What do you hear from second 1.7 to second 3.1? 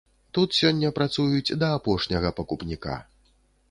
апошняга пакупніка.